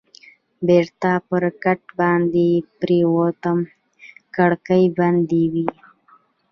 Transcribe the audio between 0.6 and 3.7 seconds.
بېرته پر کټ باندې پرېوتم،